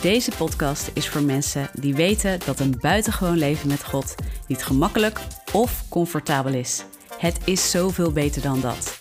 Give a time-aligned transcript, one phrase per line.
[0.00, 4.14] Deze podcast is voor mensen die weten dat een buitengewoon leven met God
[4.46, 5.20] niet gemakkelijk
[5.52, 6.84] of comfortabel is.
[7.18, 8.98] Het is zoveel beter dan dat.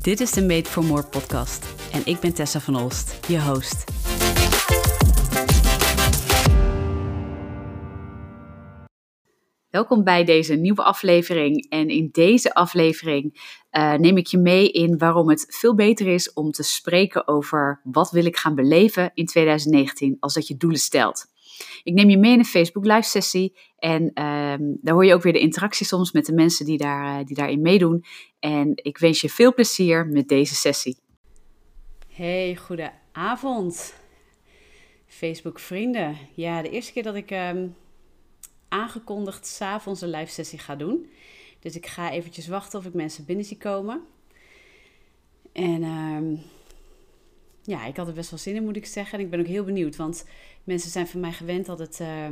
[0.00, 3.84] Dit is de Made for More podcast en ik ben Tessa van Olst, je host.
[9.70, 11.66] Welkom bij deze nieuwe aflevering.
[11.68, 16.32] En in deze aflevering uh, neem ik je mee in waarom het veel beter is
[16.32, 20.78] om te spreken over wat wil ik gaan beleven in 2019 als dat je doelen
[20.78, 21.26] stelt.
[21.82, 25.22] Ik neem je mee in een Facebook live sessie en uh, daar hoor je ook
[25.22, 28.04] weer de interactie soms met de mensen die, daar, uh, die daarin meedoen.
[28.38, 30.96] En ik wens je veel plezier met deze sessie.
[32.08, 33.94] Hey, goede avond.
[35.06, 36.16] Facebook vrienden.
[36.34, 37.74] Ja, de eerste keer dat ik um,
[38.68, 41.10] aangekondigd s'avonds een live sessie ga doen.
[41.60, 44.02] Dus ik ga eventjes wachten of ik mensen binnen zie komen.
[45.52, 46.38] En uh,
[47.62, 49.18] ja, ik had er best wel zin in, moet ik zeggen.
[49.18, 50.24] En ik ben ook heel benieuwd, want
[50.64, 52.26] mensen zijn van mij gewend dat, het, uh,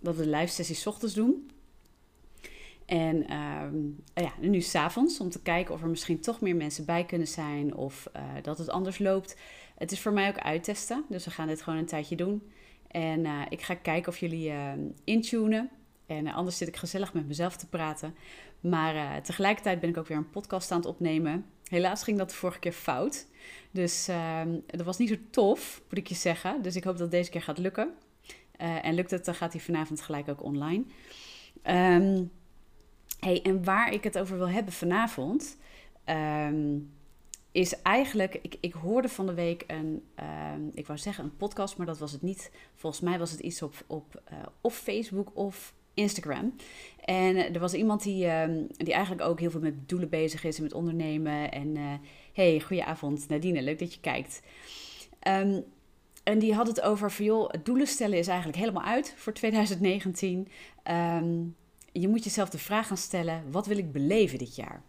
[0.00, 1.50] dat we de live sessies ochtends doen.
[2.86, 7.04] En uh, ja, nu s'avonds, om te kijken of er misschien toch meer mensen bij
[7.04, 9.36] kunnen zijn of uh, dat het anders loopt.
[9.76, 12.50] Het is voor mij ook uittesten, dus we gaan dit gewoon een tijdje doen.
[12.88, 14.72] En uh, ik ga kijken of jullie uh,
[15.04, 15.70] intunen.
[16.06, 18.14] En uh, anders zit ik gezellig met mezelf te praten.
[18.60, 21.46] Maar tegelijkertijd ben ik ook weer een podcast aan het opnemen.
[21.64, 23.26] Helaas ging dat de vorige keer fout.
[23.70, 26.62] Dus ehm, dat was niet zo tof, moet ik je zeggen.
[26.62, 27.92] Dus ik hoop dat deze keer gaat lukken.
[28.56, 30.84] en lukt het, dan gaat hij vanavond gelijk ook online.
[31.64, 32.30] Um,
[33.20, 35.56] hey, en waar ik het over wil hebben vanavond...
[36.04, 36.90] Um,
[37.52, 41.76] is eigenlijk, ik, ik hoorde van de week een, uh, ik wou zeggen een podcast,
[41.76, 42.50] maar dat was het niet.
[42.74, 46.54] Volgens mij was het iets op, op uh, of Facebook of Instagram.
[47.04, 48.44] En er was iemand die, uh,
[48.76, 51.52] die eigenlijk ook heel veel met doelen bezig is en met ondernemen.
[51.52, 51.92] En uh,
[52.32, 54.42] hey, goedenavond Nadine, leuk dat je kijkt.
[55.28, 55.64] Um,
[56.22, 60.38] en die had het over van joh, doelen stellen is eigenlijk helemaal uit voor 2019.
[60.38, 60.46] Um,
[60.82, 61.44] ehm,
[61.92, 64.82] je moet jezelf de vraag gaan stellen, wat wil ik beleven dit jaar?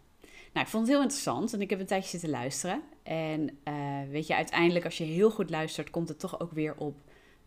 [0.52, 2.82] Nou, ik vond het heel interessant en ik heb een tijdje zitten luisteren.
[3.02, 6.74] En uh, weet je, uiteindelijk als je heel goed luistert, komt het toch ook weer
[6.76, 6.96] op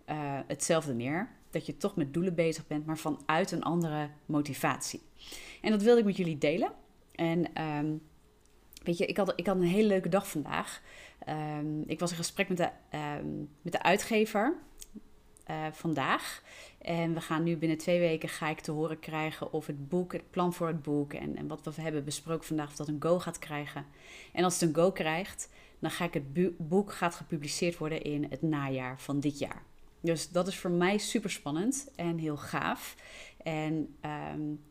[0.09, 1.29] uh, hetzelfde neer.
[1.49, 5.01] Dat je toch met doelen bezig bent, maar vanuit een andere motivatie.
[5.61, 6.71] En dat wilde ik met jullie delen.
[7.15, 8.01] En um,
[8.83, 10.81] weet je, ik had, ik had een hele leuke dag vandaag.
[11.29, 14.55] Um, ik was in gesprek met de, um, met de uitgever
[15.53, 16.41] uh, vandaag.
[16.77, 20.11] En we gaan nu binnen twee weken ga ik te horen krijgen of het boek,
[20.11, 23.01] het plan voor het boek en, en wat we hebben besproken vandaag, of dat een
[23.01, 23.85] go gaat krijgen.
[24.31, 25.49] En als het een go krijgt,
[25.79, 29.63] dan ga ik het boek gaat gepubliceerd worden in het najaar van dit jaar.
[29.99, 32.95] Dus dat is voor mij super spannend en heel gaaf.
[33.43, 33.95] En
[34.33, 34.63] um,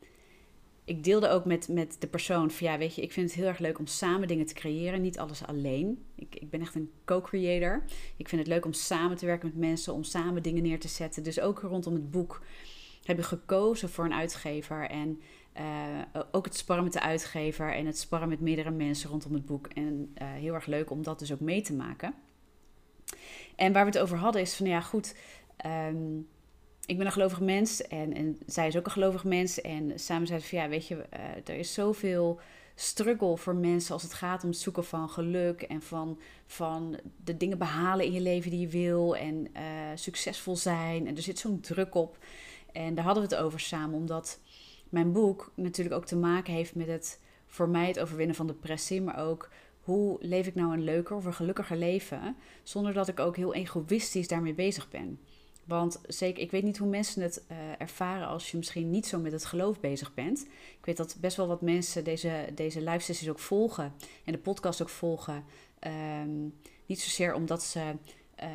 [0.92, 3.48] ik deelde ook met, met de persoon van ja, weet je, ik vind het heel
[3.48, 6.04] erg leuk om samen dingen te creëren, niet alles alleen.
[6.14, 7.84] Ik, ik ben echt een co-creator.
[8.16, 10.88] Ik vind het leuk om samen te werken met mensen, om samen dingen neer te
[10.88, 11.22] zetten.
[11.22, 12.42] Dus ook rondom het boek
[13.04, 15.20] heb ik gekozen voor een uitgever en
[15.60, 19.46] uh, ook het sparren met de uitgever en het sparren met meerdere mensen rondom het
[19.46, 19.66] boek.
[19.66, 22.14] En uh, heel erg leuk om dat dus ook mee te maken.
[23.56, 25.16] En waar we het over hadden is van ja, goed.
[25.66, 26.28] Um,
[26.86, 29.60] ik ben een gelovig mens en, en zij is ook een gelovig mens.
[29.60, 32.40] En samen zeiden van ja, weet je, uh, er is zoveel
[32.74, 37.36] struggle voor mensen als het gaat om het zoeken van geluk en van, van de
[37.36, 39.62] dingen behalen in je leven die je wil en uh,
[39.94, 41.06] succesvol zijn.
[41.06, 42.18] En er zit zo'n druk op.
[42.72, 44.40] En daar hadden we het over samen, omdat
[44.88, 49.02] mijn boek natuurlijk ook te maken heeft met het voor mij het overwinnen van depressie,
[49.02, 49.48] maar ook
[49.80, 53.54] hoe leef ik nou een leuker of een gelukkiger leven, zonder dat ik ook heel
[53.54, 55.18] egoïstisch daarmee bezig ben.
[55.64, 59.18] Want zeker, ik weet niet hoe mensen het uh, ervaren als je misschien niet zo
[59.18, 60.46] met het geloof bezig bent.
[60.78, 63.92] Ik weet dat best wel wat mensen deze, deze live sessies ook volgen
[64.24, 65.44] en de podcast ook volgen.
[66.22, 66.54] Um,
[66.86, 67.92] niet zozeer omdat ze
[68.42, 68.46] uh,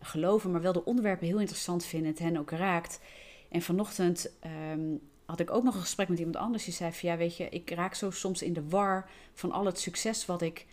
[0.00, 3.00] geloven, maar wel de onderwerpen heel interessant vinden, het hen ook raakt.
[3.48, 4.32] En vanochtend
[4.72, 7.36] um, had ik ook nog een gesprek met iemand anders die zei van ja, weet
[7.36, 10.66] je, ik raak zo soms in de war van al het succes wat ik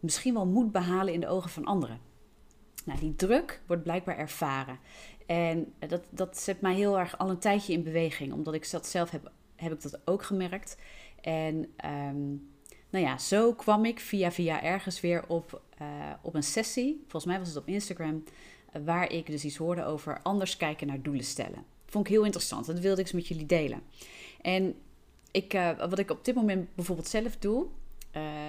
[0.00, 2.00] misschien wel moet behalen in de ogen van anderen.
[2.84, 4.78] Nou, die druk wordt blijkbaar ervaren.
[5.32, 8.86] En dat, dat zet mij heel erg al een tijdje in beweging, omdat ik dat
[8.86, 10.76] zelf heb, heb ik dat ook gemerkt.
[11.20, 12.50] En um,
[12.90, 15.88] nou ja, zo kwam ik via via ergens weer op, uh,
[16.22, 18.24] op een sessie, volgens mij was het op Instagram,
[18.76, 21.64] uh, waar ik dus iets hoorde over anders kijken naar doelen stellen.
[21.86, 23.82] Vond ik heel interessant, dat wilde ik eens met jullie delen.
[24.40, 24.74] En
[25.30, 27.66] ik, uh, wat ik op dit moment bijvoorbeeld zelf doe,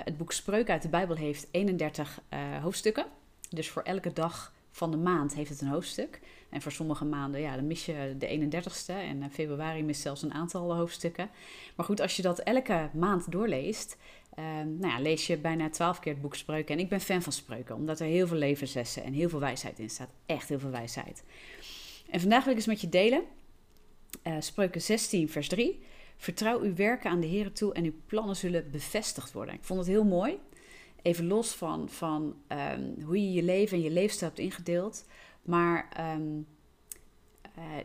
[0.03, 2.21] het boek Spreuken uit de Bijbel heeft 31
[2.61, 3.05] hoofdstukken.
[3.49, 6.19] Dus voor elke dag van de maand heeft het een hoofdstuk.
[6.49, 8.93] En voor sommige maanden, ja, dan mis je de 31ste.
[8.93, 11.29] En in februari mist zelfs een aantal hoofdstukken.
[11.75, 13.97] Maar goed, als je dat elke maand doorleest,
[14.39, 16.75] uh, nou ja, lees je bijna twaalf keer het boek Spreuken.
[16.75, 19.79] En ik ben fan van Spreuken, omdat er heel veel levenslessen en heel veel wijsheid
[19.79, 20.09] in staat.
[20.25, 21.23] Echt heel veel wijsheid.
[22.09, 23.23] En vandaag wil ik eens met je delen.
[24.23, 25.83] Uh, Spreuken 16, vers 3.
[26.17, 29.53] Vertrouw uw werken aan de Heer toe en uw plannen zullen bevestigd worden.
[29.53, 30.39] Ik vond het heel mooi.
[31.03, 35.05] Even los van, van um, hoe je je leven en je leefstijl hebt ingedeeld.
[35.41, 36.47] Maar um,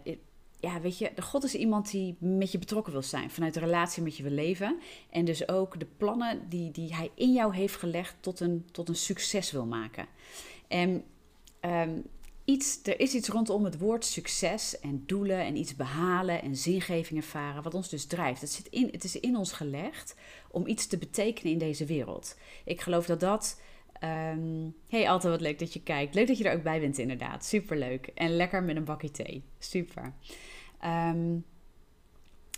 [0.06, 0.16] uh,
[0.60, 3.60] ja, weet je, de God is iemand die met je betrokken wil zijn, vanuit de
[3.60, 4.78] relatie met je wil leven.
[5.10, 8.88] En dus ook de plannen die, die hij in jou heeft gelegd tot een, tot
[8.88, 10.06] een succes wil maken.
[10.68, 11.04] En
[11.60, 12.04] um,
[12.48, 17.20] iets, er is iets rondom het woord succes en doelen en iets behalen en zingeving
[17.20, 18.40] ervaren, wat ons dus drijft.
[18.40, 20.14] Het, zit in, het is in ons gelegd
[20.50, 22.36] om iets te betekenen in deze wereld.
[22.64, 23.60] Ik geloof dat dat.
[24.04, 26.14] Um, hey, altijd wat leuk dat je kijkt.
[26.14, 27.44] Leuk dat je er ook bij bent, inderdaad.
[27.44, 28.06] Superleuk.
[28.06, 29.42] En lekker met een bakje thee.
[29.58, 30.12] Super.
[30.84, 31.44] Um,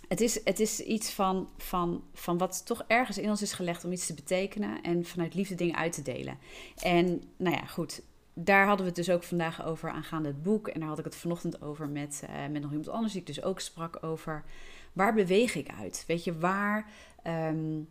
[0.09, 3.85] het is, het is iets van, van, van wat toch ergens in ons is gelegd
[3.85, 6.39] om iets te betekenen en vanuit liefde dingen uit te delen.
[6.83, 8.03] En nou ja, goed,
[8.35, 10.69] daar hadden we het dus ook vandaag over aangaande het boek.
[10.69, 13.27] En daar had ik het vanochtend over met, uh, met nog iemand anders die ik
[13.27, 14.45] dus ook sprak over.
[14.93, 16.05] Waar beweeg ik uit?
[16.07, 16.87] Weet je, waar...
[17.27, 17.89] Um,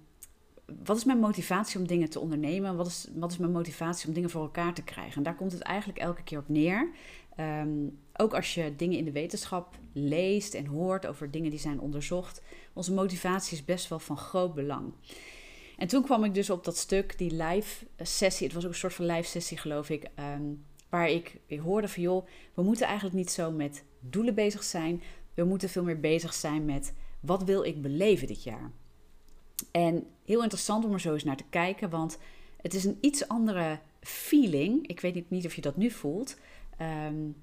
[0.83, 2.75] wat is mijn motivatie om dingen te ondernemen?
[2.75, 5.15] Wat is, wat is mijn motivatie om dingen voor elkaar te krijgen?
[5.15, 6.89] En daar komt het eigenlijk elke keer op neer.
[7.39, 11.79] Um, ook als je dingen in de wetenschap leest en hoort over dingen die zijn
[11.79, 12.41] onderzocht.
[12.73, 14.93] Onze motivatie is best wel van groot belang.
[15.79, 18.45] En toen kwam ik dus op dat stuk, die live sessie.
[18.45, 20.07] Het was ook een soort van live sessie, geloof ik.
[20.35, 25.01] Um, waar ik hoorde van, joh, we moeten eigenlijk niet zo met doelen bezig zijn.
[25.33, 28.71] We moeten veel meer bezig zijn met, wat wil ik beleven dit jaar?
[29.71, 32.17] En heel interessant om er zo eens naar te kijken, want
[32.61, 34.87] het is een iets andere feeling.
[34.87, 36.37] Ik weet niet, niet of je dat nu voelt.
[37.07, 37.35] Um,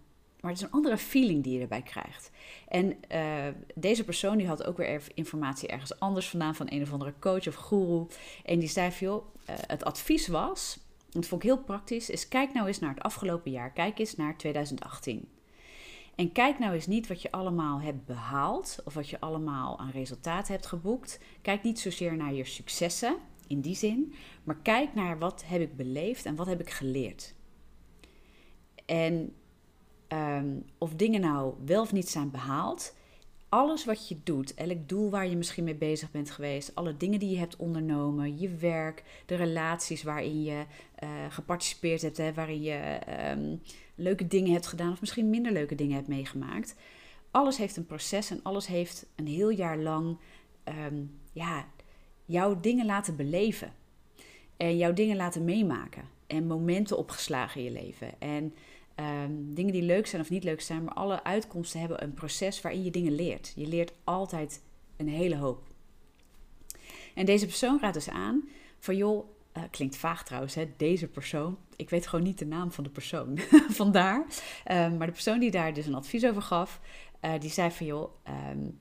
[0.47, 2.31] maar het is een andere feeling die je erbij krijgt.
[2.69, 6.93] En uh, deze persoon die had ook weer informatie ergens anders vandaan van een of
[6.93, 8.07] andere coach of guru.
[8.45, 10.79] En die zei joh, uh, het advies was,
[11.11, 13.73] dat vond ik heel praktisch, is kijk nou eens naar het afgelopen jaar.
[13.73, 15.29] Kijk eens naar 2018.
[16.15, 19.91] En kijk nou eens niet wat je allemaal hebt behaald of wat je allemaal aan
[19.91, 21.21] resultaten hebt geboekt.
[21.43, 23.17] Kijk niet zozeer naar je successen
[23.47, 24.15] in die zin,
[24.45, 27.35] maar kijk naar wat heb ik beleefd en wat heb ik geleerd.
[28.87, 29.35] En
[30.09, 32.95] um, of dingen nou wel of niet zijn behaald.
[33.49, 37.19] Alles wat je doet, elk doel waar je misschien mee bezig bent geweest, alle dingen
[37.19, 40.65] die je hebt ondernomen, je werk, de relaties waarin je
[41.03, 42.99] uh, geparticipeerd hebt, waarin je
[43.31, 43.61] um,
[43.95, 46.77] leuke dingen hebt gedaan of misschien minder leuke dingen hebt meegemaakt.
[47.31, 50.19] Alles heeft een proces en alles heeft een heel jaar lang
[50.89, 51.67] um, ja,
[52.25, 53.73] jouw dingen laten beleven.
[54.57, 56.03] En jouw dingen laten meemaken.
[56.27, 58.21] En momenten opgeslagen in je leven.
[58.21, 58.55] En
[59.01, 62.61] Um, dingen die leuk zijn of niet leuk zijn, maar alle uitkomsten hebben een proces
[62.61, 63.53] waarin je dingen leert.
[63.57, 64.63] Je leert altijd
[64.97, 65.63] een hele hoop.
[67.15, 68.49] En deze persoon raadt dus aan
[68.79, 71.59] van joh, uh, klinkt vaag trouwens, hè, deze persoon.
[71.77, 73.39] Ik weet gewoon niet de naam van de persoon.
[73.69, 74.19] Vandaar.
[74.19, 76.81] Um, maar de persoon die daar dus een advies over gaf,
[77.23, 78.11] uh, die zei van joh,
[78.51, 78.79] um,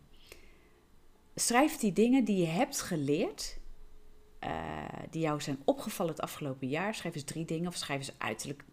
[1.35, 3.59] schrijf die dingen die je hebt geleerd,
[4.44, 4.50] uh,
[5.09, 6.95] die jou zijn opgevallen het afgelopen jaar.
[6.95, 8.63] Schrijf eens drie dingen of schrijf eens uiterlijk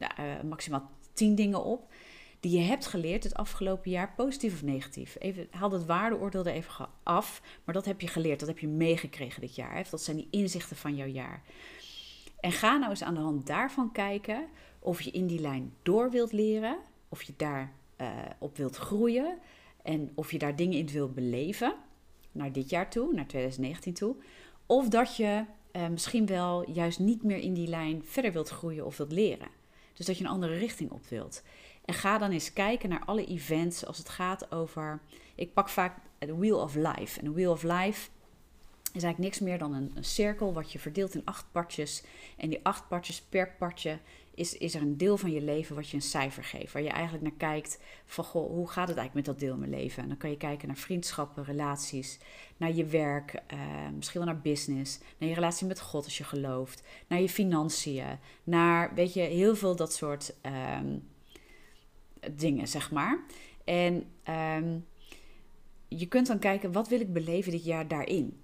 [0.43, 1.91] maximaal tien dingen op
[2.43, 5.17] die je hebt geleerd het afgelopen jaar, positief of negatief.
[5.19, 8.69] Even, haal het waardeoordeel er even af, maar dat heb je geleerd, dat heb je
[8.69, 9.87] meegekregen dit jaar.
[9.91, 11.43] Dat zijn die inzichten van jouw jaar.
[12.41, 14.47] En ga nou eens aan de hand daarvan kijken
[14.79, 16.79] of je in die lijn door wilt leren,
[17.09, 19.39] of je daar uh, op wilt groeien
[19.83, 21.75] en of je daar dingen in wilt beleven
[22.33, 24.17] naar dit jaar toe, naar 2019 toe.
[24.67, 28.87] Of dat je uh, misschien wel juist niet meer in die lijn verder wilt groeien
[28.87, 29.49] of wilt leren.
[30.03, 31.43] Dus dat je een andere richting op wilt.
[31.85, 35.01] En ga dan eens kijken naar alle events als het gaat over.
[35.35, 37.19] Ik pak vaak de Wheel of Life.
[37.19, 38.11] En de Wheel of Life
[38.93, 42.03] is eigenlijk niks meer dan een, cirkel wat je verdeelt in acht partjes.
[42.37, 43.99] En die acht partjes per partje
[44.35, 46.73] is, is er een deel van je leven wat je een cijfer geeft.
[46.73, 49.59] Waar je eigenlijk naar kijkt van goh, hoe gaat het eigenlijk met dat deel in
[49.59, 50.03] mijn leven?
[50.03, 52.19] En dan kan je kijken naar vriendschappen, relaties,
[52.57, 53.59] naar je werk, uh,
[53.95, 58.19] misschien wel naar business, naar je relatie met God als je gelooft, naar je financiën,
[58.45, 60.35] naar weet je, heel veel dat soort
[60.79, 61.09] um,
[62.31, 63.25] dingen, zeg maar.
[63.65, 64.05] En
[64.57, 64.87] um,
[65.89, 68.42] je kunt dan kijken, wat wil ik beleven dit jaar daarin?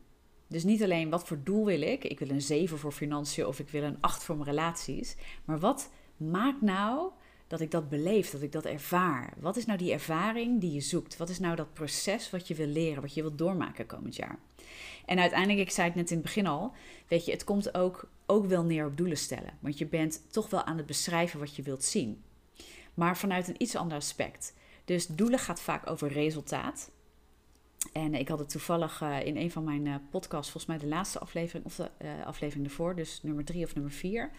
[0.49, 2.05] Dus niet alleen wat voor doel wil ik.
[2.05, 5.17] Ik wil een 7 voor financiën of ik wil een 8 voor mijn relaties.
[5.45, 7.11] Maar wat maakt nou
[7.47, 9.35] dat ik dat beleef, dat ik dat ervaar?
[9.39, 11.17] Wat is nou die ervaring die je zoekt?
[11.17, 14.39] Wat is nou dat proces wat je wil leren, wat je wilt doormaken komend jaar?
[15.07, 16.73] En uiteindelijk, ik zei het net in het begin al,
[17.09, 19.59] weet je, het komt ook, ook wel neer op doelen stellen.
[19.61, 22.23] Want je bent toch wel aan het beschrijven wat je wilt zien.
[22.95, 24.55] maar vanuit een iets ander aspect.
[24.85, 26.91] Dus doelen gaat vaak over resultaat.
[27.93, 30.95] En ik had het toevallig uh, in een van mijn uh, podcasts, volgens mij de
[30.95, 34.31] laatste aflevering of de uh, aflevering ervoor, dus nummer drie of nummer vier,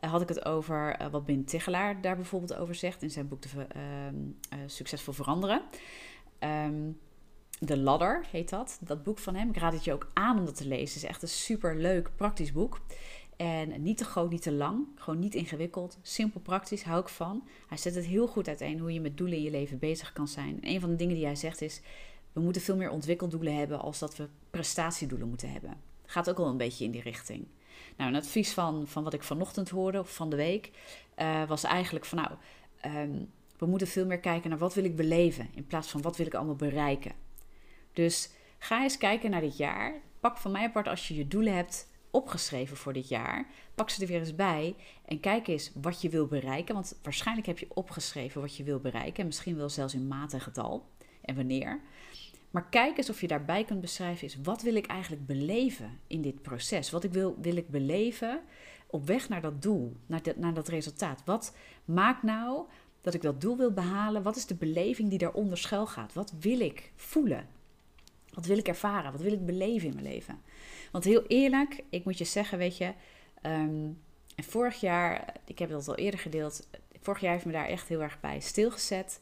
[0.00, 3.48] had ik het over wat Ben Tigelaar daar bijvoorbeeld over zegt in zijn boek de,
[3.68, 5.62] ehm, Succesvol Veranderen.
[7.58, 9.48] De Ladder heet dat, dat boek van hem.
[9.48, 10.84] Ik raad het je ook aan om dat te lezen.
[10.84, 12.80] Het is echt een super leuk, praktisch boek.
[13.36, 14.86] En niet te groot, niet te lang.
[14.94, 15.98] Gewoon niet ingewikkeld.
[16.02, 17.48] Simpel, praktisch, hou ik van.
[17.68, 20.28] Hij zet het heel goed uiteen hoe je met doelen in je leven bezig kan
[20.28, 20.62] zijn.
[20.62, 21.80] En een van de dingen die hij zegt is...
[22.34, 23.80] we moeten veel meer ontwikkeldoelen hebben...
[23.80, 25.80] als dat we prestatiedoelen moeten hebben.
[26.06, 27.46] Gaat ook wel een beetje in die richting.
[27.96, 30.70] Nou, een advies van, van wat ik vanochtend hoorde, of van de week...
[31.18, 32.30] Uh, was eigenlijk van nou...
[32.96, 35.48] Um, we moeten veel meer kijken naar wat wil ik beleven...
[35.54, 37.12] in plaats van wat wil ik allemaal bereiken.
[37.92, 40.00] Dus ga eens kijken naar dit jaar.
[40.20, 43.46] Pak van mij apart als je je doelen hebt opgeschreven voor dit jaar.
[43.74, 46.74] Pak ze er weer eens bij en kijk eens wat je wil bereiken.
[46.74, 49.20] Want waarschijnlijk heb je opgeschreven wat je wil bereiken.
[49.20, 50.88] En misschien wel zelfs in maat en getal
[51.22, 51.80] en wanneer.
[52.54, 56.22] Maar kijk eens of je daarbij kunt beschrijven is wat wil ik eigenlijk beleven in
[56.22, 56.90] dit proces?
[56.90, 58.40] Wat ik wil, wil ik beleven
[58.86, 61.22] op weg naar dat doel, naar, de, naar dat resultaat?
[61.24, 62.66] Wat maakt nou
[63.00, 64.22] dat ik dat doel wil behalen?
[64.22, 66.12] Wat is de beleving die daaronder schuil gaat?
[66.12, 67.46] Wat wil ik voelen?
[68.32, 69.12] Wat wil ik ervaren?
[69.12, 70.42] Wat wil ik beleven in mijn leven?
[70.92, 72.92] Want heel eerlijk, ik moet je zeggen, weet je,
[73.42, 74.02] um,
[74.36, 76.68] vorig jaar, ik heb dat al eerder gedeeld,
[77.00, 79.20] vorig jaar heeft me daar echt heel erg bij stilgezet.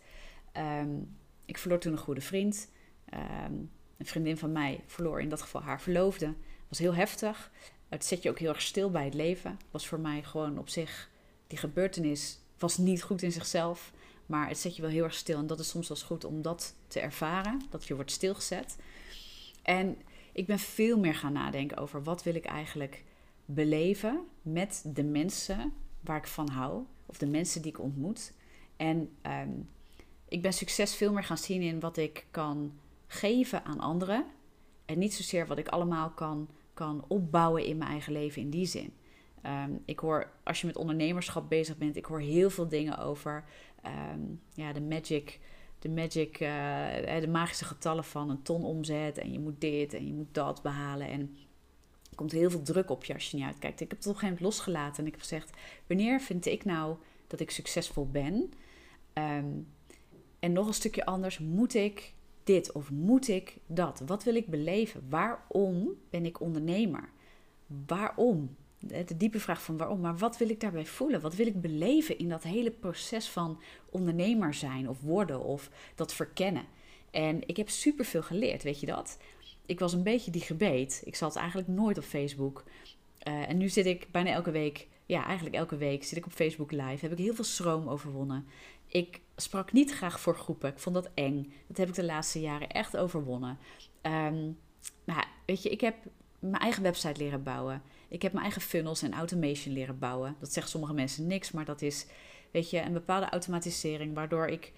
[0.57, 2.71] Um, ik verloor toen een goede vriend.
[3.15, 3.71] Um,
[4.03, 6.35] een vriendin van mij verloor in dat geval haar verloofde.
[6.69, 7.51] Was heel heftig.
[7.89, 9.59] Het zet je ook heel erg stil bij het leven.
[9.71, 11.11] Was voor mij gewoon op zich,
[11.47, 13.93] die gebeurtenis was niet goed in zichzelf.
[14.27, 15.39] Maar het zet je wel heel erg stil.
[15.39, 17.61] En dat is soms wel eens goed om dat te ervaren.
[17.71, 18.77] Dat je wordt stilgezet.
[19.63, 19.97] En
[20.33, 23.05] ik ben veel meer gaan nadenken over wat wil ik eigenlijk
[23.45, 26.85] beleven met de mensen waar ik van hou.
[27.07, 28.33] Of de mensen die ik ontmoet.
[28.77, 29.51] En ehm,
[30.29, 32.73] ik ben succes veel meer gaan zien in wat ik kan
[33.13, 34.25] geven aan anderen.
[34.85, 38.67] En niet zozeer wat ik allemaal kan, kan opbouwen in mijn eigen leven in die
[38.67, 38.93] zin.
[39.43, 43.45] Ehm, ik hoor, als je met ondernemerschap bezig bent, ik hoor heel veel dingen over
[43.83, 44.21] ehm,
[44.55, 45.41] ja, de magic
[45.83, 49.19] de magic, uh, de magische getallen van een ton omzet.
[49.19, 51.09] En je moet dit en je moet dat behalen.
[51.09, 51.21] En
[52.11, 53.81] er komt heel veel druk op je als je niet uitkijkt.
[53.81, 55.51] Ik heb het op een gegeven moment losgelaten en ik heb gezegd:
[55.87, 58.53] wanneer vind ik nou dat ik succesvol ben?
[59.13, 59.51] Ehm,
[60.39, 62.15] en nog een stukje anders, moet ik
[62.45, 64.03] dit of moet ik dat?
[64.07, 65.07] Wat wil ik beleven?
[65.09, 67.09] Waarom ben ik ondernemer?
[67.87, 68.57] Waarom?
[68.87, 71.21] de diepe vraag van waarom, maar wat wil ik daarbij voelen?
[71.21, 76.15] Wat wil ik beleven in dat hele proces van ondernemer zijn of worden of dat
[76.15, 76.65] verkennen?
[77.11, 79.19] En ik heb superveel geleerd, weet je dat?
[79.67, 81.03] Ik was een beetje die gebeet.
[81.05, 82.65] Ik zat eigenlijk nooit op Facebook.
[83.29, 86.33] Uh, en nu zit ik bijna elke week, ja, eigenlijk elke week zit ik op
[86.33, 86.99] Facebook live.
[87.01, 88.47] Heb ik heel veel schroom overwonnen.
[88.93, 90.71] Ik sprak niet graag voor groepen.
[90.71, 91.53] Ik vond dat eng.
[91.67, 93.59] Dat heb ik de laatste jaren echt overwonnen.
[94.03, 94.59] Um,
[95.05, 95.97] nou, weet je, ik heb
[96.39, 97.83] mijn eigen website leren bouwen.
[98.09, 100.37] Ik heb mijn eigen funnels en automation leren bouwen.
[100.39, 102.07] Dat zeggen sommige mensen niks, maar dat is,
[102.51, 104.73] weet je, een bepaalde automatisering waardoor ik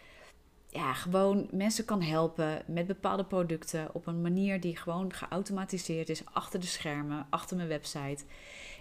[0.69, 6.23] ja, gewoon mensen kan helpen met bepaalde producten op een manier die gewoon geautomatiseerd is
[6.33, 8.25] achter de schermen, achter mijn website.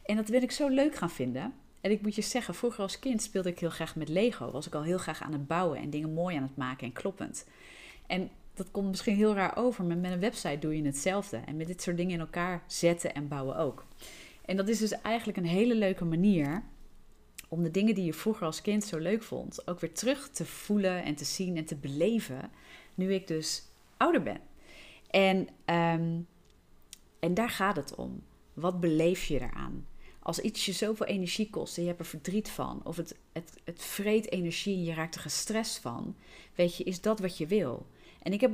[0.06, 1.54] En dat wil ik zo leuk gaan vinden.
[1.84, 4.52] En ik moet je zeggen, vroeger als kind speelde ik heel graag met Lego.
[4.52, 6.94] Was ik al heel graag aan het bouwen en dingen mooi aan het maken en
[6.94, 7.48] kloppend.
[8.08, 11.38] En dat komt misschien heel raar over, maar met een website doe je hetzelfde.
[11.38, 13.86] En met dit soort dingen in elkaar zetten en bouwen ook.
[14.46, 16.64] En dat is dus eigenlijk een hele leuke manier
[17.48, 20.46] om de dingen die je vroeger als kind zo leuk vond, ook weer terug te
[20.46, 22.52] voelen en te zien en te beleven,
[22.96, 23.64] nu ik dus
[23.98, 24.40] ouder ben.
[25.10, 26.20] En, ehm,
[27.20, 28.24] en daar gaat het om.
[28.54, 29.86] Wat beleef je eraan?
[30.24, 33.54] Als iets je zoveel energie kost en je hebt er verdriet van, of het, het,
[33.64, 36.16] het vreet energie en je raakt er gestrest van,
[36.56, 37.86] weet je, is dat wat je wil?
[38.24, 38.52] En ik heb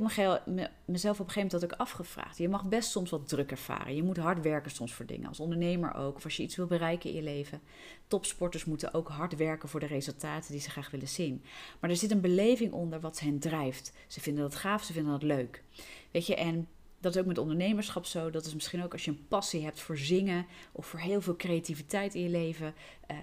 [0.84, 2.38] mezelf op een gegeven moment ook afgevraagd.
[2.38, 3.94] Je mag best soms wat druk ervaren.
[3.94, 5.28] Je moet hard werken soms voor dingen.
[5.28, 6.16] Als ondernemer ook.
[6.16, 7.60] Of als je iets wil bereiken in je leven.
[8.06, 11.42] Topsporters moeten ook hard werken voor de resultaten die ze graag willen zien.
[11.80, 13.92] Maar er zit een beleving onder wat hen drijft.
[14.06, 15.62] Ze vinden dat gaaf, ze vinden dat leuk.
[16.10, 16.68] Weet je, en
[17.00, 18.30] dat is ook met ondernemerschap zo.
[18.30, 21.36] Dat is misschien ook als je een passie hebt voor zingen of voor heel veel
[21.36, 22.74] creativiteit in je leven.
[23.10, 23.16] Uh,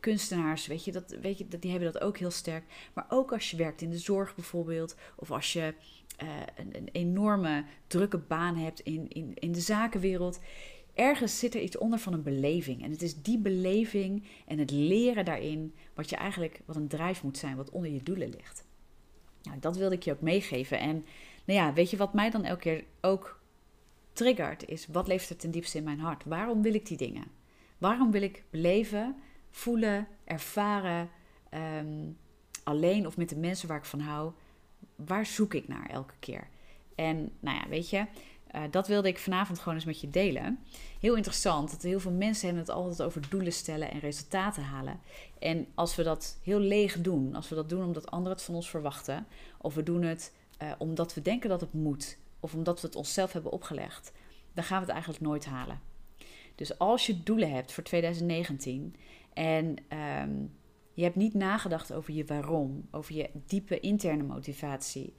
[0.00, 2.64] kunstenaars, weet je, dat, weet je, die hebben dat ook heel sterk.
[2.92, 5.74] Maar ook als je werkt in de zorg bijvoorbeeld, of als je
[6.22, 10.40] uh, een, een, enorme drukke baan hebt in, in, in de zakenwereld.
[10.94, 12.82] Ergens zit er iets onder van een beleving.
[12.82, 17.22] En het is die beleving en het leren daarin wat je eigenlijk, wat een drijf
[17.22, 18.64] moet zijn, wat onder je doelen ligt.
[19.42, 20.78] Nou, dat wilde ik je ook meegeven.
[20.78, 21.04] En
[21.48, 23.40] nou ja, weet je wat mij dan elke keer ook
[24.12, 26.24] triggert, is wat leeft er ten diepste in mijn hart?
[26.24, 27.24] Waarom wil ik die dingen?
[27.78, 29.16] Waarom wil ik beleven,
[29.50, 31.10] voelen, ervaren,
[31.78, 32.16] um,
[32.64, 34.32] alleen of met de mensen waar ik van hou,
[34.96, 36.48] waar zoek ik naar elke keer?
[36.94, 38.06] En nou ja, weet je,
[38.54, 40.58] uh, dat wilde ik vanavond gewoon eens met je delen.
[41.00, 45.00] Heel interessant, dat heel veel mensen hebben het altijd over doelen stellen en resultaten halen.
[45.38, 48.54] En als we dat heel leeg doen, als we dat doen omdat anderen het van
[48.54, 49.26] ons verwachten,
[49.58, 52.96] of we doen het uh, omdat we denken dat het moet, of omdat we het
[52.96, 54.12] onszelf hebben opgelegd,
[54.52, 55.80] dan gaan we het eigenlijk nooit halen.
[56.54, 58.94] Dus als je doelen hebt voor 2019
[59.32, 59.76] en
[60.20, 60.56] um,
[60.94, 65.14] je hebt niet nagedacht over je waarom, over je diepe interne motivatie,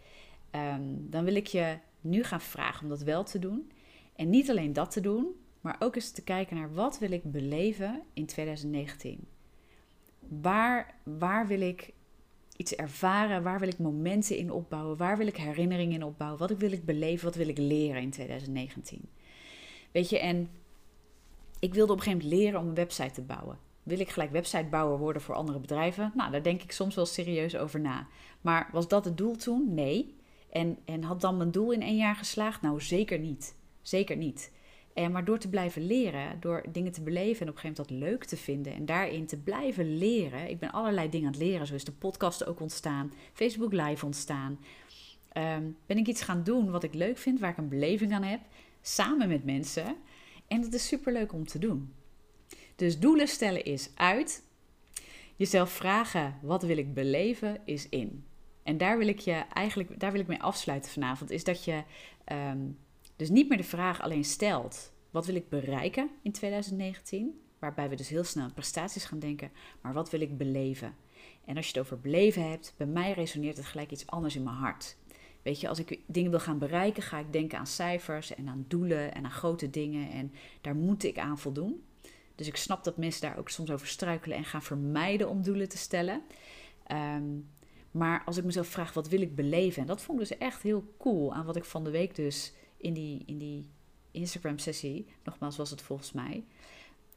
[0.52, 3.72] um, dan wil ik je nu gaan vragen om dat wel te doen.
[4.16, 5.28] En niet alleen dat te doen,
[5.62, 9.28] maar ook eens te kijken naar wat wil ik beleven in 2019.
[10.20, 11.94] Waar, waar wil ik
[12.60, 13.44] iets ervaren?
[13.44, 14.98] Waar wil ik momenten in opbouwen?
[14.98, 16.40] Waar wil ik herinneringen in opbouwen?
[16.40, 17.26] Wat wil ik beleven?
[17.26, 19.10] Wat wil ik leren in 2019?
[19.92, 20.50] Weet je, en
[21.60, 23.58] ik wilde op een gegeven moment leren om een website te bouwen.
[23.84, 26.12] Wil ik gelijk websitebouwer worden voor andere bedrijven?
[26.16, 28.08] Nou, daar denk ik soms wel serieus over na.
[28.42, 29.74] Maar was dat het doel toen?
[29.74, 30.16] Nee.
[30.50, 32.62] En, en had dan mijn doel in één jaar geslaagd?
[32.62, 33.56] Nou, zeker niet.
[33.82, 34.52] Zeker niet.
[35.00, 38.04] En maar door te blijven leren, door dingen te beleven en op een gegeven moment
[38.04, 40.50] dat leuk te vinden en daarin te blijven leren.
[40.50, 44.06] Ik ben allerlei dingen aan het leren, zo is de podcast ook ontstaan, Facebook Live
[44.06, 44.60] ontstaan.
[45.32, 48.24] Ehm, ben ik iets gaan doen wat ik leuk vind, waar ik een beleving aan
[48.24, 48.40] heb,
[48.82, 49.96] samen met mensen.
[50.48, 51.94] En dat is super leuk om te doen.
[52.76, 54.44] Dus doelen stellen is uit.
[55.36, 58.26] Jezelf vragen, wat wil ik beleven, is in.
[58.64, 61.32] En daar wil ik je eigenlijk, daar wil ik mee afsluiten vanavond.
[61.32, 61.84] Is dat je
[62.24, 62.60] ehm,
[63.20, 67.42] dus niet meer de vraag alleen stelt: wat wil ik bereiken in 2019?
[67.60, 70.96] Waarbij we dus heel snel aan prestaties gaan denken, maar wat wil ik beleven?
[71.46, 74.44] En als je het over beleven hebt, bij mij resoneert het gelijk iets anders in
[74.44, 74.98] mijn hart.
[75.42, 78.66] Weet je, als ik dingen wil gaan bereiken, ga ik denken aan cijfers en aan
[78.68, 80.12] doelen en aan grote dingen.
[80.12, 81.84] En daar moet ik aan voldoen.
[82.36, 85.70] Dus ik snap dat mensen daar ook soms over struikelen en gaan vermijden om doelen
[85.70, 86.22] te stellen.
[86.92, 87.50] Um,
[87.92, 89.82] maar als ik mezelf vraag, wat wil ik beleven?
[89.82, 92.54] En dat vond ik dus echt heel cool aan wat ik van de week dus
[92.80, 93.70] in die, in die
[94.12, 96.44] Instagram-sessie, nogmaals was het volgens mij,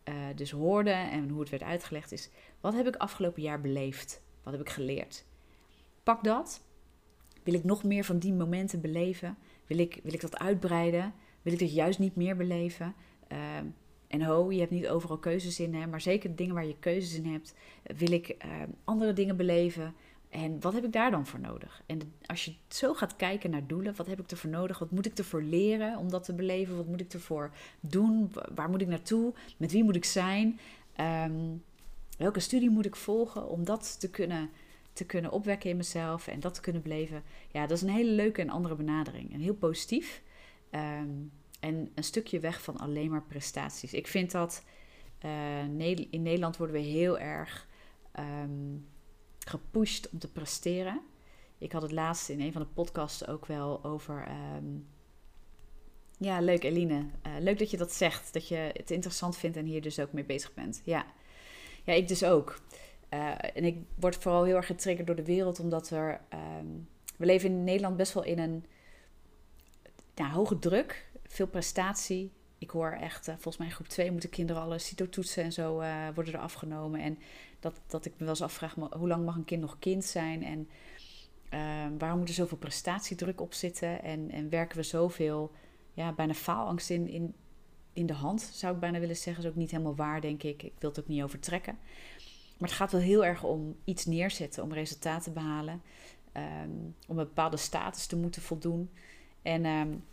[0.09, 4.23] uh, dus hoorde en hoe het werd uitgelegd is, wat heb ik afgelopen jaar beleefd?
[4.43, 5.25] Wat heb ik geleerd?
[6.03, 6.63] Pak dat.
[7.43, 9.37] Wil ik nog meer van die momenten beleven?
[9.67, 11.15] Wil ik, wil ik dat uitbreiden?
[11.43, 12.95] Wil ik dat juist niet meer beleven?
[13.33, 13.39] Uh,
[14.07, 17.15] en ho, je hebt niet overal keuzes in, hè, maar zeker dingen waar je keuzes
[17.15, 17.55] in hebt,
[17.97, 18.53] wil ik uh,
[18.85, 19.95] andere dingen beleven.
[20.33, 21.83] En wat heb ik daar dan voor nodig?
[21.87, 24.79] En als je zo gaat kijken naar doelen, wat heb ik ervoor nodig?
[24.79, 26.77] Wat moet ik ervoor leren om dat te beleven?
[26.77, 28.33] Wat moet ik ervoor doen?
[28.55, 29.35] Waar moet ik naartoe?
[29.57, 30.61] Met wie moet ik zijn?
[31.01, 31.63] Um,
[32.19, 34.51] welke studie moet ik volgen om dat te kunnen,
[34.93, 37.23] te kunnen opwekken in mezelf en dat te kunnen beleven?
[37.51, 39.33] Ja, dat is een hele leuke en andere benadering.
[39.33, 40.23] En heel positief.
[40.71, 43.93] Um, en een stukje weg van alleen maar prestaties.
[43.93, 44.65] Ik vind dat
[45.25, 47.69] uh, in Nederland worden we heel erg.
[48.19, 48.87] Um,
[49.45, 51.01] gepusht om te presteren.
[51.59, 54.29] Ik had het laatst in een van de podcasts ook wel over.
[54.57, 54.87] Um,
[56.19, 57.07] ja, leuk Eline.
[57.27, 58.33] Uh, leuk dat je dat zegt.
[58.33, 60.83] Dat je het interessant vindt en hier dus ook mee bezig bent.
[60.85, 61.07] Ja,
[61.85, 62.61] ja ik dus ook.
[63.11, 66.21] Uh, en ik word vooral heel erg getriggerd door de wereld, omdat er.
[66.61, 68.65] Um, we leven in Nederland best wel in een
[70.15, 72.33] hoge druk, veel prestatie.
[72.63, 75.81] Ik hoor echt, uh, volgens mij in groep 2 moeten kinderen alle CITO-toetsen en zo
[75.81, 77.01] uh, worden er afgenomen.
[77.01, 77.19] En
[77.61, 80.45] dat, dat ik me wel eens afvraag, hoe lang mag een kind nog kind zijn?
[80.45, 80.69] En
[81.55, 84.03] uh, waarom moet er zoveel prestatiedruk op zitten?
[84.03, 85.53] En, en werken we zoveel,
[85.93, 87.35] ja, bijna faalangst in, in,
[87.93, 89.45] in de hand, zou ik bijna willen zeggen.
[89.45, 90.63] Is ook niet helemaal waar, denk ik.
[90.63, 91.79] Ik wil het ook niet overtrekken.
[92.59, 95.83] Maar het gaat wel heel erg om iets neerzetten, om resultaten te behalen.
[96.37, 98.91] Um, om een bepaalde status te moeten voldoen.
[99.43, 100.05] En um,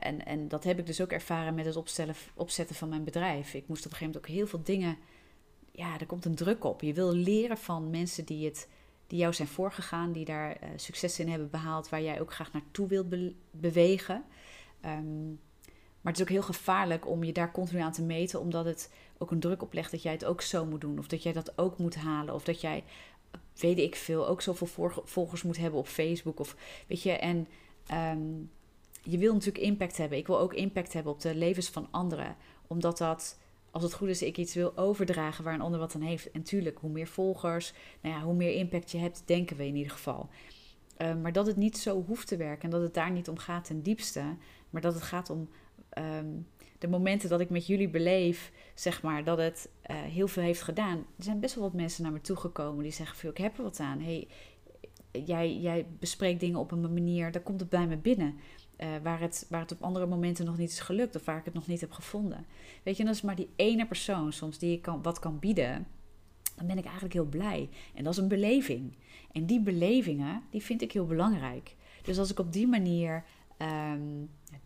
[0.00, 3.54] en, en dat heb ik dus ook ervaren met het opstellen, opzetten van mijn bedrijf.
[3.54, 4.96] Ik moest op een gegeven moment ook heel veel dingen
[5.72, 6.80] ja, er komt een druk op.
[6.80, 8.68] Je wil leren van mensen die, het,
[9.06, 12.52] die jou zijn voorgegaan, die daar uh, succes in hebben behaald, waar jij ook graag
[12.52, 13.06] naartoe wilt
[13.50, 14.24] bewegen.
[14.84, 15.40] Um,
[16.00, 18.90] maar het is ook heel gevaarlijk om je daar continu aan te meten, omdat het
[19.18, 20.98] ook een druk oplegt dat jij het ook zo moet doen.
[20.98, 22.34] Of dat jij dat ook moet halen.
[22.34, 22.84] Of dat jij,
[23.54, 26.40] weet ik veel, ook zoveel volgers moet hebben op Facebook.
[26.40, 27.48] Of weet je, en
[27.92, 28.50] um,
[29.02, 30.18] je wil natuurlijk impact hebben.
[30.18, 32.36] Ik wil ook impact hebben op de levens van anderen,
[32.66, 33.38] omdat dat
[33.72, 36.30] als het goed is, ik iets wil overdragen waar een ander wat aan heeft.
[36.30, 39.76] En tuurlijk, hoe meer volgers, nou ja, hoe meer impact je hebt, denken we in
[39.76, 40.28] ieder geval.
[40.98, 43.38] Uh, maar dat het niet zo hoeft te werken en dat het daar niet om
[43.38, 44.36] gaat ten diepste.
[44.70, 45.48] Maar dat het gaat om
[45.98, 46.46] um,
[46.78, 50.62] de momenten dat ik met jullie beleef, zeg maar, dat het uh, heel veel heeft
[50.62, 50.98] gedaan.
[50.98, 53.80] Er zijn best wel wat mensen naar me toegekomen die zeggen: Ik heb er wat
[53.80, 54.00] aan.
[54.00, 54.28] Hey,
[55.24, 58.36] jij, jij bespreekt dingen op een manier, daar komt het bij me binnen.
[58.82, 61.44] Uh, waar, het, waar het op andere momenten nog niet is gelukt of waar ik
[61.44, 62.46] het nog niet heb gevonden.
[62.82, 65.38] Weet je, en dat is maar die ene persoon soms die je kan, wat kan
[65.38, 65.86] bieden.
[66.56, 67.68] dan ben ik eigenlijk heel blij.
[67.94, 68.96] En dat is een beleving.
[69.32, 71.74] En die belevingen, die vind ik heel belangrijk.
[72.02, 73.24] Dus als ik op die manier
[73.56, 74.24] ehm,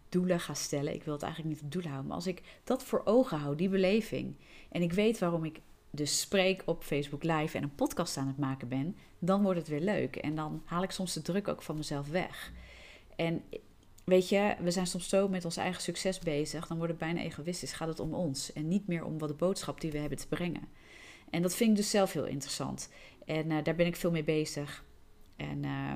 [0.08, 2.84] doelen ga stellen, ik wil het eigenlijk niet op doelen houden, maar als ik dat
[2.84, 4.34] voor ogen hou, die beleving,
[4.68, 8.38] en ik weet waarom ik dus spreek op Facebook Live en een podcast aan het
[8.38, 10.16] maken ben, dan wordt het weer leuk.
[10.16, 12.52] En dan haal ik soms de druk ook van mezelf weg.
[13.16, 13.42] En
[14.06, 17.20] weet je, we zijn soms zo met ons eigen succes bezig, dan wordt het bijna
[17.20, 17.72] egoïstisch.
[17.72, 20.28] Gaat het om ons en niet meer om wat de boodschap die we hebben te
[20.28, 20.68] brengen.
[21.30, 22.88] En dat vind ik dus zelf heel interessant.
[23.24, 24.84] En uh, daar ben ik veel mee bezig.
[25.36, 25.92] En uh,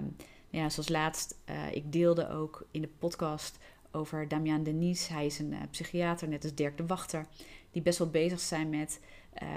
[0.48, 3.58] ja, zoals laatst, uh, ik deelde ook in de podcast
[3.90, 5.08] over Damian Denis.
[5.08, 7.26] Hij is een uh, psychiater, net als Dirk de Wachter,
[7.70, 9.00] die best wel bezig zijn met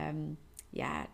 [0.09, 0.37] um,
[0.69, 1.07] ja,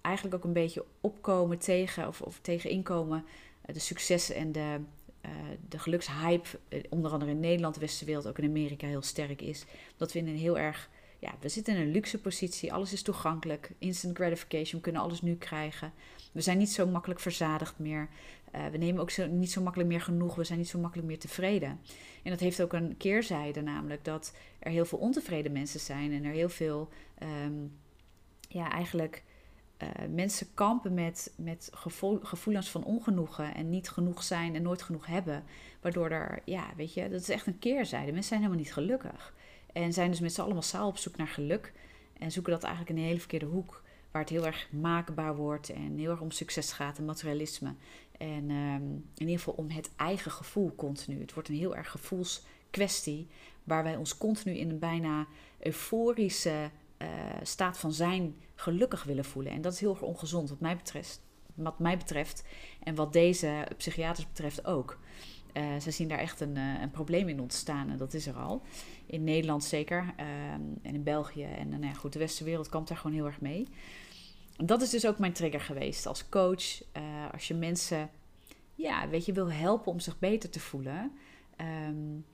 [0.00, 4.80] eigenlijk ook een beetje opkomen tegen of, of de successen en de,
[5.24, 5.30] uh,
[5.68, 6.58] de gelukshype,
[6.88, 9.64] onder andere in Nederland, de westerse wereld, ook in Amerika heel sterk is.
[9.96, 10.90] Dat we in een heel erg
[11.24, 12.72] ja, we zitten in een luxe positie.
[12.72, 13.70] Alles is toegankelijk.
[13.78, 14.76] Instant gratification.
[14.76, 15.92] We kunnen alles nu krijgen.
[16.32, 18.08] We zijn niet zo makkelijk verzadigd meer.
[18.54, 20.34] Uh, we nemen ook zo, niet zo makkelijk meer genoeg.
[20.34, 21.80] We zijn niet zo makkelijk meer tevreden.
[22.22, 26.12] En dat heeft ook een keerzijde, namelijk dat er heel veel ontevreden mensen zijn.
[26.12, 26.88] En er heel veel,
[27.46, 27.72] um,
[28.48, 29.22] ja, eigenlijk
[29.82, 33.54] uh, mensen kampen met, met gevoel, gevoelens van ongenoegen.
[33.54, 35.44] En niet genoeg zijn en nooit genoeg hebben.
[35.80, 38.06] Waardoor er, ja, weet je, dat is echt een keerzijde.
[38.06, 39.34] Mensen zijn helemaal niet gelukkig.
[39.72, 41.72] En zijn dus met z'n allen massaal op zoek naar geluk.
[42.18, 43.82] En zoeken dat eigenlijk in een hele verkeerde hoek.
[44.10, 47.74] Waar het heel erg maakbaar wordt en heel erg om succes gaat en materialisme.
[48.18, 51.20] En um, in ieder geval om het eigen gevoel continu.
[51.20, 53.28] Het wordt een heel erg gevoelskwestie.
[53.64, 55.26] Waar wij ons continu in een bijna
[55.58, 56.70] euforische
[57.04, 57.10] uh,
[57.42, 59.52] staat van zijn gelukkig willen voelen.
[59.52, 61.22] En dat is heel erg ongezond wat mij betreft.
[61.54, 62.44] Wat mij betreft
[62.82, 64.98] en wat deze psychiaters betreft ook.
[65.52, 68.34] Uh, ze zien daar echt een, uh, een, probleem in ontstaan en dat is er
[68.34, 68.62] al.
[69.06, 71.44] In Nederland zeker en in België.
[71.44, 73.68] En nou ja, goed, de westerse wereld kampt daar gewoon heel erg mee.
[74.56, 76.82] Dat is dus ook mijn trigger geweest als coach.
[76.92, 78.10] Eh, als je mensen,
[78.74, 81.12] ja, weet je, wil helpen om zich beter te voelen.
[81.88, 82.24] Um,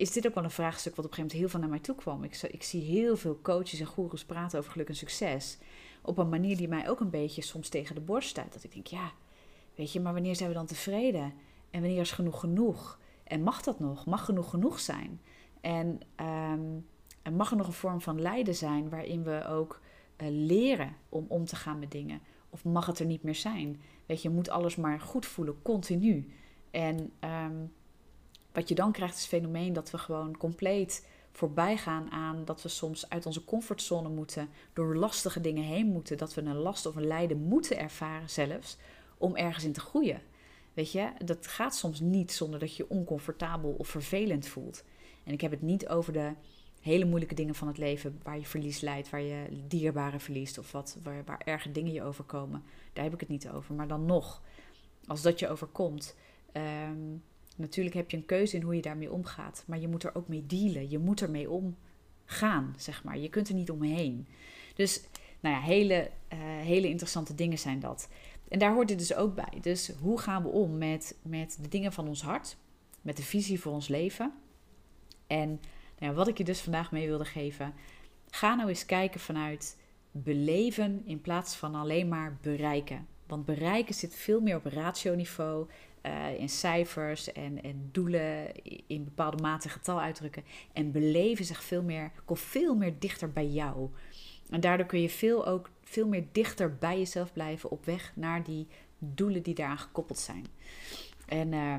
[0.00, 1.78] is dit ook wel een vraagstuk wat op een gegeven moment heel veel naar mij
[1.78, 2.24] toe kwam.
[2.24, 5.58] Ik, ik zie heel veel coaches en goeroes praten over geluk en succes.
[6.02, 8.52] Op een manier die mij ook een beetje soms tegen de borst staat.
[8.52, 9.12] Dat ik denk, ja,
[9.74, 11.32] weet je, maar wanneer zijn we dan tevreden?
[11.70, 12.98] En wanneer is genoeg genoeg?
[13.24, 14.06] En mag dat nog?
[14.06, 15.20] Mag genoeg genoeg zijn?
[15.60, 16.86] En, um,
[17.22, 19.80] en mag er nog een vorm van lijden zijn waarin we ook
[20.22, 22.20] uh, leren om om te gaan met dingen?
[22.50, 23.80] Of mag het er niet meer zijn?
[24.06, 26.32] Weet je, je moet alles maar goed voelen, continu.
[26.70, 27.72] En um,
[28.52, 32.62] wat je dan krijgt is het fenomeen dat we gewoon compleet voorbij gaan aan dat
[32.62, 36.86] we soms uit onze comfortzone moeten, door lastige dingen heen moeten, dat we een last
[36.86, 38.76] of een lijden moeten ervaren zelfs,
[39.18, 40.22] om ergens in te groeien.
[40.74, 44.84] Weet je, dat gaat soms niet zonder dat je oncomfortabel of vervelend voelt.
[45.24, 46.32] En ik heb het niet over de
[46.80, 50.72] hele moeilijke dingen van het leven, waar je verlies leidt, waar je dierbaren verliest of
[50.72, 52.62] wat, waar, waar erge dingen je overkomen.
[52.92, 53.74] Daar heb ik het niet over.
[53.74, 54.42] Maar dan nog,
[55.06, 56.16] als dat je overkomt,
[56.52, 57.22] um,
[57.56, 59.64] natuurlijk heb je een keuze in hoe je daarmee omgaat.
[59.66, 60.90] Maar je moet er ook mee dealen.
[60.90, 63.18] Je moet ermee omgaan, zeg maar.
[63.18, 64.26] Je kunt er niet omheen.
[64.74, 65.02] Dus,
[65.40, 68.08] nou ja, hele, uh, hele interessante dingen zijn dat.
[68.48, 69.58] En daar hoort dit dus ook bij.
[69.60, 72.56] Dus hoe gaan we om met, met de dingen van ons hart?
[73.00, 74.32] Met de visie voor ons leven?
[75.26, 75.48] En
[75.98, 77.74] nou ja, wat ik je dus vandaag mee wilde geven.
[78.30, 79.76] Ga nou eens kijken vanuit
[80.10, 83.06] beleven in plaats van alleen maar bereiken.
[83.26, 85.68] Want bereiken zit veel meer op rationiveau,
[86.02, 88.52] uh, in cijfers en, en doelen
[88.86, 90.44] in bepaalde mate getal uitdrukken.
[90.72, 93.88] En beleven zich veel meer, komt veel meer dichter bij jou.
[94.50, 98.44] En daardoor kun je veel, ook veel meer dichter bij jezelf blijven op weg naar
[98.44, 98.66] die
[98.98, 100.46] doelen die daaraan gekoppeld zijn.
[101.28, 101.74] En uh,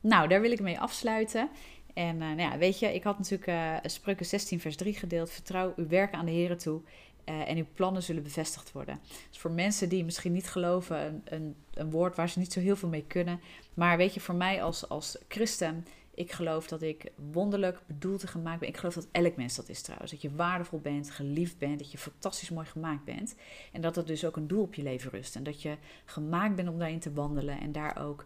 [0.00, 1.48] nou, daar wil ik mee afsluiten.
[1.94, 5.30] En uh, nou ja, weet je, ik had natuurlijk uh, Spreuken 16 vers 3 gedeeld.
[5.30, 6.80] Vertrouw uw werken aan de Heer toe
[7.28, 9.00] uh, en uw plannen zullen bevestigd worden.
[9.28, 12.60] Dus voor mensen die misschien niet geloven, een, een, een, woord waar ze niet zo
[12.60, 13.40] heel veel mee kunnen.
[13.74, 18.28] Maar weet je, voor mij als, als christen, ik geloof dat ik wonderlijk bedoeld en
[18.28, 18.68] gemaakt ben.
[18.68, 20.10] Ik geloof dat elk mens dat is trouwens.
[20.10, 23.34] Dat je waardevol bent, geliefd bent, dat je fantastisch mooi gemaakt bent.
[23.72, 25.36] En dat er dus ook een doel op je leven rust.
[25.36, 28.24] En dat je gemaakt bent om daarin te wandelen en daar ook...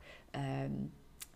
[0.64, 0.92] Um,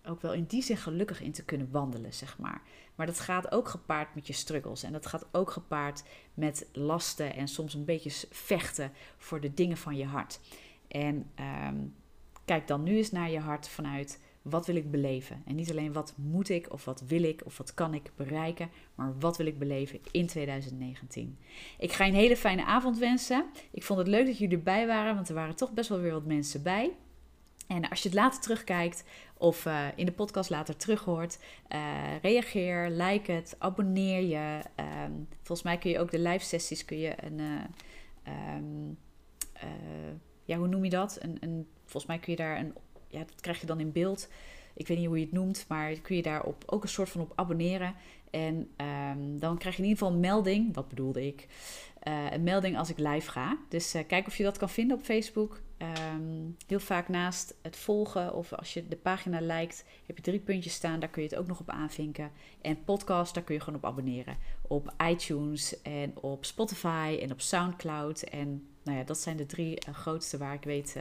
[0.07, 2.63] ook wel in die zin gelukkig in te kunnen wandelen, zeg maar.
[2.95, 4.83] Maar dat gaat ook gepaard met je struggles.
[4.83, 6.03] En dat gaat ook gepaard
[6.35, 10.41] met lasten en soms een beetje vechten voor de dingen van je hart.
[10.89, 11.31] En
[11.69, 11.95] um,
[12.45, 15.43] kijk dan nu eens naar je hart vanuit wat wil ik beleven.
[15.47, 18.71] En niet alleen wat moet ik of wat wil ik of wat kan ik bereiken,
[18.95, 21.39] maar wat wil ik beleven in 2019.
[21.79, 23.47] Ik ga je een hele fijne avond wensen.
[23.71, 26.13] Ik vond het leuk dat jullie erbij waren, want er waren toch best wel weer
[26.13, 26.93] wat mensen bij.
[27.75, 29.05] En als je het later terugkijkt
[29.37, 34.61] of uh, in de podcast later terughoort, uh, reageer, like het, abonneer je.
[35.05, 38.99] Um, volgens mij kun je ook de live sessies kun je een, uh, um,
[40.45, 41.19] ja, hoe noem je dat?
[41.21, 42.75] Een, een, volgens mij kun je daar een,
[43.09, 44.29] ja, dat krijg je dan in beeld.
[44.75, 47.21] Ik weet niet hoe je het noemt, maar kun je daarop ook een soort van
[47.21, 47.95] op abonneren.
[48.31, 51.47] En ehm, dan krijg je in ieder geval een melding, wat bedoelde ik,
[52.05, 53.59] een melding als ik live ga.
[53.69, 55.61] Dus uh, kijk of je dat kan vinden op Facebook.
[56.09, 60.39] Um, heel vaak naast het volgen of als je de pagina liked, heb je drie
[60.39, 61.01] puntjes staan.
[61.01, 62.31] Daar kun je het ook nog op aanvinken.
[62.61, 64.37] En podcast, daar kun je gewoon op abonneren.
[64.63, 68.23] Op iTunes en op Spotify en op Soundcloud.
[68.23, 70.97] En nou ja, dat zijn de drie uh, grootste waar ik weet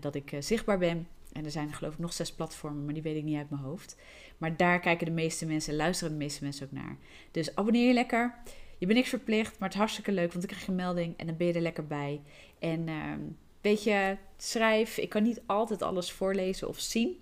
[0.00, 1.06] dat ik zichtbaar ben.
[1.32, 3.62] En er zijn geloof ik nog zes platformen, maar die weet ik niet uit mijn
[3.62, 3.96] hoofd.
[4.38, 6.96] Maar daar kijken de meeste mensen, luisteren de meeste mensen ook naar.
[7.30, 8.34] Dus abonneer je lekker.
[8.78, 11.16] Je bent niks verplicht, maar het is hartstikke leuk, want dan krijg je een melding
[11.16, 12.20] en dan ben je er lekker bij.
[12.58, 13.12] En uh,
[13.60, 14.98] weet je, schrijf.
[14.98, 17.20] Ik kan niet altijd alles voorlezen of zien.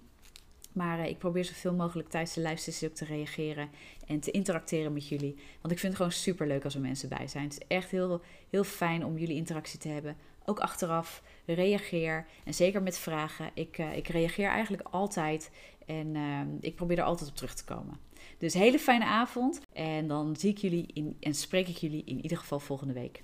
[0.73, 3.69] Maar uh, ik probeer zoveel mogelijk tijdens de live ook te reageren
[4.07, 5.35] en te interacteren met jullie.
[5.61, 7.45] Want ik vind het gewoon super leuk als er mensen bij zijn.
[7.45, 10.17] Het is echt heel, heel fijn om jullie interactie te hebben.
[10.45, 12.27] Ook achteraf, reageer.
[12.45, 13.51] En zeker met vragen.
[13.55, 15.51] Ik, uh, ik reageer eigenlijk altijd.
[15.87, 17.99] En uh, ik probeer er altijd op terug te komen.
[18.39, 19.61] Dus hele fijne avond.
[19.73, 23.23] En dan zie ik jullie in, en spreek ik jullie in ieder geval volgende week.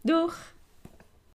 [0.00, 0.54] Doeg!